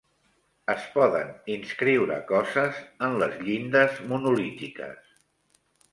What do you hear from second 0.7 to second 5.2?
Es poden inscriure coses en les llindes monolítiques.